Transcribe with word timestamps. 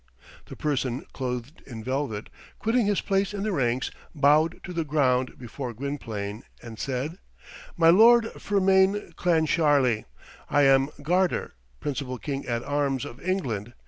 The 0.47 0.55
person 0.55 1.05
clothed 1.13 1.61
in 1.67 1.83
velvet, 1.83 2.31
quitting 2.57 2.87
his 2.87 3.01
place 3.01 3.35
in 3.35 3.43
the 3.43 3.51
ranks, 3.51 3.91
bowed 4.15 4.59
to 4.63 4.73
the 4.73 4.83
ground 4.83 5.37
before 5.37 5.75
Gwynplaine, 5.75 6.41
and 6.63 6.79
said, 6.79 7.19
"My 7.77 7.91
Lord 7.91 8.25
Fermain 8.33 9.13
Clancharlie, 9.15 10.05
I 10.49 10.63
am 10.63 10.89
Garter, 11.03 11.53
Principal 11.79 12.17
King 12.17 12.47
at 12.47 12.63
Arms 12.63 13.05
of 13.05 13.21
England. 13.21 13.73